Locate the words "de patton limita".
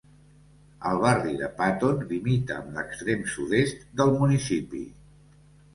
1.41-2.57